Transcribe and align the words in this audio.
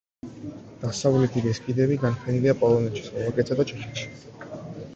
დასავლეთი 0.83 1.43
ბესკიდები 1.47 1.99
განფენილია 2.05 2.55
პოლონეთში, 2.63 3.05
სლოვაკეთსა 3.11 3.59
და 3.61 3.67
ჩეხეთში. 3.73 4.11